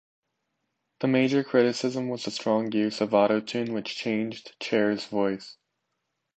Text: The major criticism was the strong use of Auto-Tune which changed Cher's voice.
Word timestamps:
The 1.01 1.07
major 1.07 1.43
criticism 1.43 2.09
was 2.09 2.23
the 2.25 2.31
strong 2.31 2.71
use 2.71 3.01
of 3.01 3.13
Auto-Tune 3.13 3.71
which 3.71 3.93
changed 3.95 4.55
Cher's 4.59 5.05
voice. 5.05 5.57